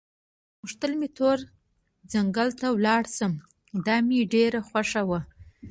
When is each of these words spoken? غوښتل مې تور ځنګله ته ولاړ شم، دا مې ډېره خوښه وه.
غوښتل 0.59 0.91
مې 0.99 1.09
تور 1.17 1.37
ځنګله 2.11 2.53
ته 2.61 2.67
ولاړ 2.71 3.03
شم، 3.15 3.33
دا 3.85 3.95
مې 4.07 4.19
ډېره 4.33 4.59
خوښه 4.69 5.01
وه. 5.09 5.19